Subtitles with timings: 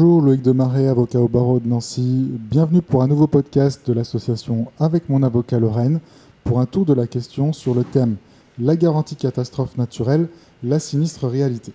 [0.00, 2.26] Bonjour, Loïc Demarais, avocat au barreau de Nancy.
[2.32, 6.00] Bienvenue pour un nouveau podcast de l'association Avec mon avocat Lorraine
[6.42, 8.16] pour un tour de la question sur le thème
[8.58, 10.28] La garantie catastrophe naturelle,
[10.62, 11.74] la sinistre réalité.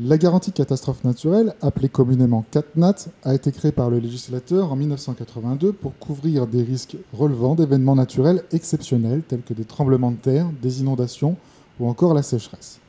[0.00, 5.72] La garantie catastrophe naturelle, appelée communément CatNat, a été créée par le législateur en 1982
[5.74, 10.80] pour couvrir des risques relevant d'événements naturels exceptionnels tels que des tremblements de terre, des
[10.80, 11.36] inondations
[11.78, 12.80] ou encore la sécheresse.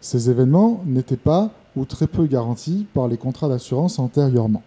[0.00, 4.62] Ces événements n'étaient pas ou très peu garantis par les contrats d'assurance antérieurement.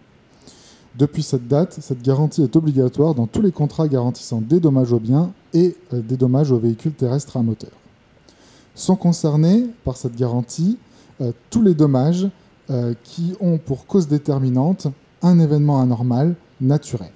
[0.96, 4.98] Depuis cette date, cette garantie est obligatoire dans tous les contrats garantissant des dommages aux
[4.98, 7.72] biens et euh, des dommages aux véhicules terrestres à moteur.
[8.74, 10.78] Sont concernés par cette garantie
[11.20, 12.28] euh, tous les dommages
[12.70, 14.86] euh, qui ont pour cause déterminante
[15.22, 17.10] un événement anormal naturel.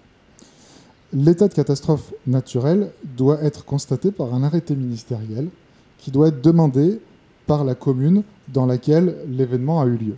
[1.13, 5.49] L'état de catastrophe naturelle doit être constaté par un arrêté ministériel
[5.99, 7.01] qui doit être demandé
[7.50, 10.15] par la commune dans laquelle l'événement a eu lieu.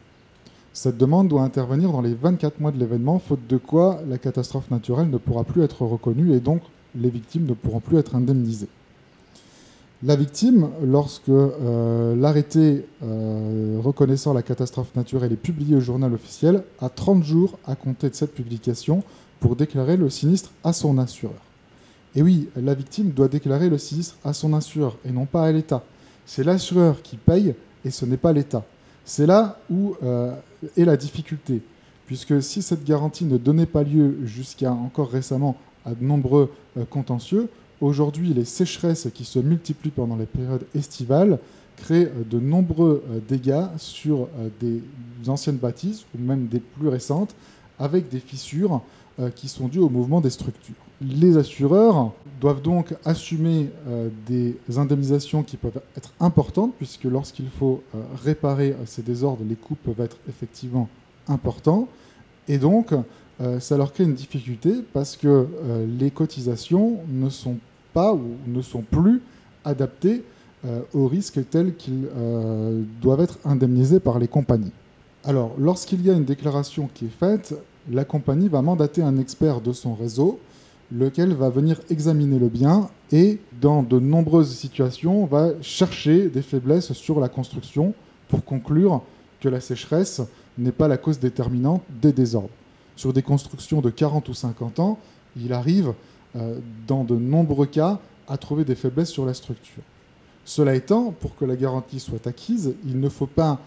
[0.75, 4.71] Cette demande doit intervenir dans les 24 mois de l'événement, faute de quoi la catastrophe
[4.71, 6.61] naturelle ne pourra plus être reconnue et donc
[6.95, 8.69] les victimes ne pourront plus être indemnisées.
[10.03, 16.65] La victime, lorsque euh, l'arrêté euh, reconnaissant la catastrophe naturelle est publié au journal officiel,
[16.83, 19.05] a 30 jours à compter de cette publication
[19.41, 21.41] pour déclarer le sinistre à son assureur.
[22.15, 25.53] Et oui, la victime doit déclarer le sinistre à son assureur et non pas à
[25.53, 25.83] l'État
[26.27, 28.65] c'est l'assureur qui paye et ce n'est pas l'État.
[29.05, 30.35] C'est là où euh,
[30.77, 31.61] est la difficulté,
[32.07, 36.85] puisque si cette garantie ne donnait pas lieu jusqu'à encore récemment à de nombreux euh,
[36.89, 37.49] contentieux,
[37.81, 41.39] aujourd'hui les sécheresses qui se multiplient pendant les périodes estivales
[41.77, 44.29] créent euh, de nombreux dégâts sur
[44.61, 44.81] des
[45.27, 47.35] anciennes bâtisses ou même des plus récentes,
[47.79, 48.83] avec des fissures
[49.31, 50.75] qui sont dues au mouvement des structures.
[51.01, 57.83] Les assureurs doivent donc assumer euh, des indemnisations qui peuvent être importantes, puisque lorsqu'il faut
[57.95, 60.89] euh, réparer euh, ces désordres, les coûts peuvent être effectivement
[61.29, 61.89] importants.
[62.49, 62.93] Et donc,
[63.61, 65.47] ça leur crée une difficulté parce que
[66.01, 67.59] les cotisations ne sont
[67.93, 69.23] pas ou ne sont plus
[69.65, 70.25] adaptées
[70.93, 72.09] aux risques tels qu'ils
[73.01, 74.73] doivent être indemnisés par les compagnies.
[75.23, 77.55] Alors, lorsqu'il y a une déclaration qui est faite,
[77.91, 80.39] la compagnie va mandater un expert de son réseau
[80.93, 86.93] lequel va venir examiner le bien et, dans de nombreuses situations, va chercher des faiblesses
[86.93, 87.95] sur la construction
[88.29, 89.03] pour conclure
[89.41, 90.21] que la sécheresse
[90.59, 92.51] n'est pas la cause déterminante des désordres.
[92.95, 94.99] Sur des constructions de 40 ou 50 ans,
[95.37, 95.95] il arrive,
[96.37, 99.83] euh, dans de nombreux cas, à trouver des faiblesses sur la structure.
[100.45, 103.61] Cela étant, pour que la garantie soit acquise, il ne faut pas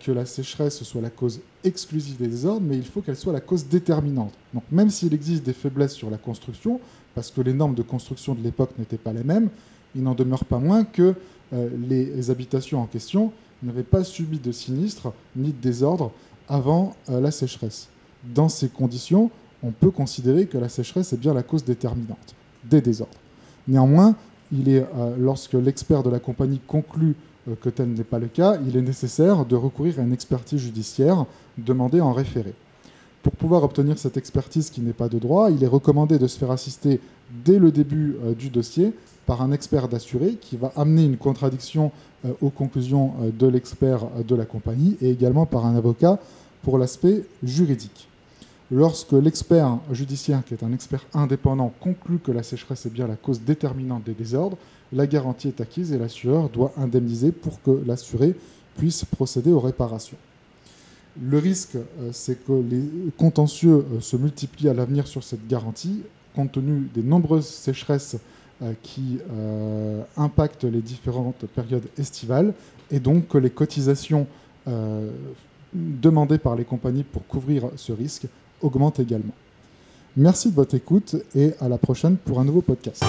[0.00, 3.40] que la sécheresse soit la cause exclusive des désordres, mais il faut qu'elle soit la
[3.40, 4.32] cause déterminante.
[4.54, 6.80] Donc même s'il existe des faiblesses sur la construction,
[7.14, 9.48] parce que les normes de construction de l'époque n'étaient pas les mêmes,
[9.94, 11.14] il n'en demeure pas moins que
[11.52, 13.32] euh, les habitations en question
[13.62, 16.12] n'avaient pas subi de sinistre ni de désordre
[16.48, 17.88] avant euh, la sécheresse.
[18.34, 19.30] Dans ces conditions,
[19.62, 22.34] on peut considérer que la sécheresse est bien la cause déterminante
[22.64, 23.18] des désordres.
[23.68, 24.16] Néanmoins,
[24.52, 24.84] il est,
[25.18, 28.82] lorsque l'expert de la compagnie conclut euh, que tel n'est pas le cas, il est
[28.82, 31.26] nécessaire de recourir à une expertise judiciaire
[31.58, 32.54] demandée en référé.
[33.22, 36.38] Pour pouvoir obtenir cette expertise qui n'est pas de droit, il est recommandé de se
[36.38, 37.00] faire assister
[37.44, 38.92] dès le début euh, du dossier
[39.26, 41.92] par un expert d'assuré qui va amener une contradiction
[42.24, 46.18] euh, aux conclusions de l'expert de la compagnie et également par un avocat
[46.62, 48.08] pour l'aspect juridique.
[48.74, 53.16] Lorsque l'expert judiciaire, qui est un expert indépendant, conclut que la sécheresse est bien la
[53.16, 54.56] cause déterminante des désordres,
[54.94, 58.34] la garantie est acquise et l'assureur doit indemniser pour que l'assuré
[58.78, 60.16] puisse procéder aux réparations.
[61.20, 62.82] Le risque, euh, c'est que les
[63.18, 66.00] contentieux euh, se multiplient à l'avenir sur cette garantie,
[66.34, 68.16] compte tenu des nombreuses sécheresses
[68.62, 69.18] euh, qui
[70.16, 72.54] impactent les différentes périodes estivales,
[72.90, 74.26] et donc que les cotisations
[75.74, 78.28] demandées par les compagnies pour couvrir ce risque
[78.62, 79.34] augmente également.
[80.16, 83.02] Merci de votre écoute et à la prochaine pour un nouveau podcast.